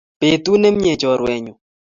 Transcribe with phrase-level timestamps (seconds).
[0.19, 1.53] Betut nemnyee chorwenyu